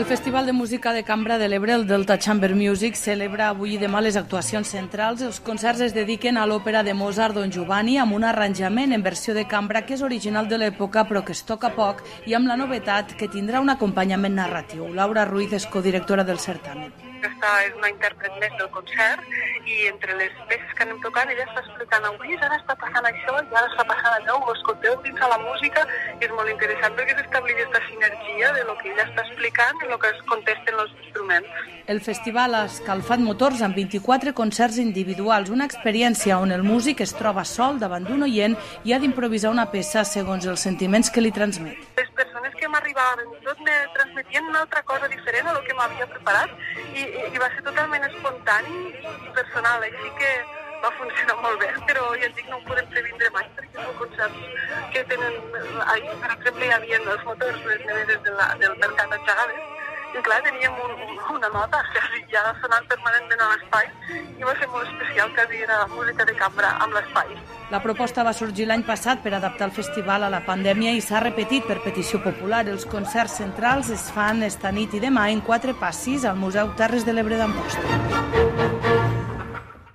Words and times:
El 0.00 0.06
Festival 0.06 0.46
de 0.46 0.54
Música 0.54 0.94
de 0.94 1.04
Cambra 1.04 1.36
de 1.36 1.46
l'Ebre, 1.46 1.74
el 1.74 1.86
Delta 1.86 2.18
Chamber 2.18 2.54
Music, 2.54 2.94
celebra 2.96 3.50
avui 3.50 3.74
i 3.74 3.80
demà 3.82 4.00
les 4.00 4.16
actuacions 4.16 4.70
centrals. 4.72 5.20
Els 5.20 5.42
concerts 5.44 5.82
es 5.84 5.92
dediquen 5.92 6.38
a 6.40 6.46
l'òpera 6.48 6.80
de 6.86 6.94
Mozart 6.96 7.36
Don 7.36 7.52
Giovanni 7.52 7.98
amb 8.00 8.16
un 8.16 8.24
arranjament 8.24 8.96
en 8.96 9.04
versió 9.04 9.36
de 9.36 9.44
cambra 9.44 9.84
que 9.84 9.98
és 9.98 10.06
original 10.08 10.48
de 10.48 10.56
l'època 10.56 11.04
però 11.04 11.20
que 11.20 11.36
es 11.36 11.44
toca 11.44 11.74
poc 11.76 12.00
i 12.24 12.32
amb 12.32 12.48
la 12.48 12.56
novetat 12.56 13.12
que 13.20 13.28
tindrà 13.28 13.60
un 13.60 13.68
acompanyament 13.76 14.40
narratiu. 14.40 14.88
Laura 14.88 15.28
Ruiz 15.28 15.52
és 15.52 15.68
codirectora 15.68 16.24
del 16.24 16.40
certamen. 16.40 16.96
Aquesta 17.20 17.48
és 17.66 17.74
una 17.76 17.90
intèrpret 17.92 18.32
més 18.40 18.52
del 18.56 18.70
concert 18.72 19.20
i 19.68 19.74
entre 19.90 20.16
les 20.16 20.32
peces 20.48 20.72
que 20.76 20.86
anem 20.86 21.02
tocant 21.04 21.28
ella 21.28 21.44
està 21.44 21.60
explicant 21.60 22.06
avui 22.08 22.38
ara 22.40 22.56
està 22.56 22.76
passant 22.80 23.08
això 23.10 23.34
i 23.36 23.58
ara 23.60 23.68
està 23.68 23.84
passant 23.90 24.16
allò, 24.16 24.38
ho 24.40 24.54
escolteu 24.54 24.96
dins 25.04 25.20
de 25.20 25.28
la 25.28 25.38
música 25.44 25.84
i 26.16 26.24
és 26.24 26.32
molt 26.32 26.48
interessant 26.48 26.96
perquè 26.96 27.18
s'estableix 27.18 27.60
aquesta 27.60 27.82
sinergia 27.90 28.19
de 28.48 28.64
lo 28.64 28.76
que 28.78 28.88
ella 28.88 29.04
està 29.04 29.22
explicant 29.26 29.82
i 29.84 29.88
el 29.90 29.98
que 30.00 30.08
es 30.08 30.20
contesten 30.28 30.78
els 30.80 30.92
instruments. 31.04 31.50
El 31.92 32.00
festival 32.00 32.56
ha 32.56 32.62
escalfat 32.70 33.20
motors 33.20 33.60
amb 33.66 33.76
24 33.76 34.32
concerts 34.38 34.78
individuals, 34.80 35.50
una 35.52 35.66
experiència 35.68 36.38
on 36.40 36.54
el 36.56 36.64
músic 36.64 37.02
es 37.04 37.12
troba 37.18 37.44
sol 37.44 37.80
davant 37.82 38.06
d'un 38.08 38.24
oient 38.24 38.56
i 38.88 38.94
ha 38.94 39.00
d'improvisar 39.02 39.52
una 39.52 39.66
peça 39.74 40.06
segons 40.08 40.48
els 40.48 40.64
sentiments 40.64 41.12
que 41.12 41.20
li 41.20 41.32
transmet. 41.36 41.76
Les 42.00 42.10
persones 42.16 42.56
que 42.56 42.72
m'arribaven 42.72 43.36
tot 43.44 43.60
me 43.66 43.76
transmetien 43.98 44.48
una 44.48 44.64
altra 44.64 44.82
cosa 44.88 45.12
diferent 45.12 45.52
a 45.52 45.58
lo 45.58 45.62
que 45.68 45.76
m'havia 45.76 46.08
preparat 46.14 46.56
i, 46.94 47.04
i 47.04 47.44
va 47.44 47.52
ser 47.52 47.66
totalment 47.68 48.08
espontani 48.08 48.80
i 48.88 49.36
personal, 49.36 49.84
així 49.84 50.16
que 50.16 50.32
va 50.80 50.90
funcionar 50.96 51.36
molt 51.44 51.60
bé, 51.60 51.68
però 51.90 52.08
ja 52.16 52.28
et 52.30 52.36
dic, 52.38 52.48
no 52.48 52.60
ho 52.60 52.66
podem 52.68 52.88
previndre 52.94 53.30
mai, 53.36 53.48
perquè 53.58 53.84
són 53.84 53.98
concerts 54.00 54.69
que 55.00 55.08
tenen... 55.16 55.34
Ahir, 55.86 56.14
per 56.20 56.32
exemple, 56.36 56.66
hi 56.66 56.72
havia 56.76 57.00
els 57.00 57.26
motors 57.26 57.60
les 57.66 57.84
neveres 57.88 58.24
de 58.26 58.32
la, 58.36 58.48
del 58.60 58.74
mercat 58.84 59.12
de 59.12 59.20
Xagades, 59.26 59.68
i 60.10 60.22
clar, 60.26 60.40
teníem 60.42 60.74
un, 60.84 60.92
una 61.36 61.48
nota 61.54 61.80
quasi 61.94 62.22
ja 62.32 62.42
sonant 62.60 62.86
permanentment 62.90 63.44
a 63.44 63.48
l'espai 63.52 63.86
i 64.40 64.46
va 64.46 64.54
ser 64.58 64.68
molt 64.72 64.88
especial, 64.90 65.30
quasi 65.36 65.62
era 65.66 65.78
música 65.94 66.26
de 66.26 66.34
cambra 66.40 66.72
amb 66.84 66.98
l'espai. 66.98 67.36
La 67.70 67.80
proposta 67.84 68.24
va 68.26 68.34
sorgir 68.34 68.66
l'any 68.66 68.82
passat 68.88 69.22
per 69.22 69.36
adaptar 69.38 69.68
el 69.70 69.76
festival 69.76 70.26
a 70.26 70.32
la 70.32 70.42
pandèmia 70.46 70.96
i 70.98 71.04
s'ha 71.04 71.22
repetit 71.22 71.68
per 71.70 71.78
petició 71.86 72.18
popular. 72.24 72.64
Els 72.66 72.88
concerts 72.90 73.38
centrals 73.38 73.92
es 73.94 74.10
fan 74.10 74.42
esta 74.42 74.74
nit 74.74 74.98
i 74.98 75.04
demà 75.06 75.30
en 75.30 75.44
quatre 75.46 75.76
passis 75.78 76.26
al 76.26 76.36
Museu 76.42 76.74
Terres 76.80 77.06
de 77.06 77.14
l'Ebre 77.14 77.38
d'Amposta. 77.38 79.19